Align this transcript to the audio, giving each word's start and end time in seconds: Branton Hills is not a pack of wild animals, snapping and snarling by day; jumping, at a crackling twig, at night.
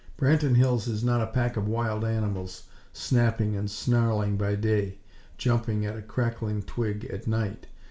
Branton 0.17 0.55
Hills 0.55 0.87
is 0.87 1.03
not 1.03 1.21
a 1.21 1.27
pack 1.27 1.57
of 1.57 1.67
wild 1.67 2.03
animals, 2.03 2.63
snapping 2.91 3.55
and 3.55 3.69
snarling 3.69 4.35
by 4.35 4.55
day; 4.55 4.97
jumping, 5.37 5.85
at 5.85 5.95
a 5.95 6.01
crackling 6.01 6.63
twig, 6.63 7.05
at 7.05 7.27
night. 7.27 7.67